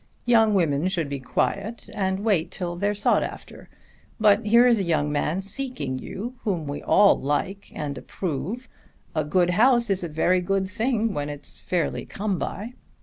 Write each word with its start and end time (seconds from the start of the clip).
Young 0.25 0.55
women 0.55 0.87
should 0.87 1.09
be 1.09 1.19
quiet 1.19 1.87
and 1.93 2.21
wait 2.21 2.49
till 2.49 2.75
they're 2.75 2.95
sought 2.95 3.21
after. 3.21 3.69
But 4.19 4.43
here 4.47 4.65
is 4.65 4.79
a 4.79 4.83
young 4.83 5.11
man 5.11 5.43
seeking 5.43 5.99
you 5.99 6.33
whom 6.41 6.65
we 6.65 6.81
all 6.81 7.19
like 7.21 7.71
and 7.75 7.95
approve. 7.99 8.67
A 9.13 9.23
good 9.23 9.51
house 9.51 9.91
is 9.91 10.03
a 10.03 10.09
very 10.09 10.41
good 10.41 10.67
thing 10.67 11.13
when 11.13 11.29
it's 11.29 11.59
fairly 11.59 12.03
come 12.07 12.39
by." 12.39 12.73